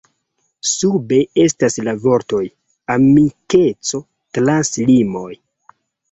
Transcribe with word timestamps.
Sube 0.67 1.17
estas 1.41 1.75
la 1.87 1.93
vortoj 2.05 2.39
“Amikeco 2.93 4.01
trans 4.39 4.71
limoj”. 4.89 5.29